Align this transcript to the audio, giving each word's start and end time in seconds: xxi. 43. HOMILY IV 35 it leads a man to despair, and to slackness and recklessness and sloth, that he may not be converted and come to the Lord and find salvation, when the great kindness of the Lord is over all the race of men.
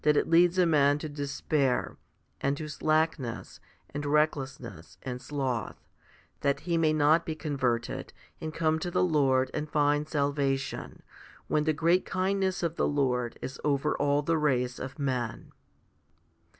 xxi. 0.03 0.13
43. 0.15 0.15
HOMILY 0.15 0.23
IV 0.23 0.31
35 0.33 0.33
it 0.33 0.41
leads 0.41 0.57
a 0.57 0.65
man 0.73 0.97
to 0.97 1.09
despair, 1.09 1.97
and 2.41 2.57
to 2.57 2.67
slackness 2.67 3.59
and 3.93 4.05
recklessness 4.07 4.97
and 5.03 5.21
sloth, 5.21 5.75
that 6.39 6.61
he 6.61 6.75
may 6.75 6.91
not 6.91 7.23
be 7.23 7.35
converted 7.35 8.11
and 8.41 8.51
come 8.51 8.79
to 8.79 8.89
the 8.89 9.03
Lord 9.03 9.51
and 9.53 9.69
find 9.69 10.09
salvation, 10.09 11.03
when 11.47 11.65
the 11.65 11.73
great 11.73 12.03
kindness 12.07 12.63
of 12.63 12.77
the 12.77 12.87
Lord 12.87 13.37
is 13.43 13.59
over 13.63 13.95
all 13.97 14.23
the 14.23 14.39
race 14.39 14.79
of 14.79 14.97
men. 14.97 15.51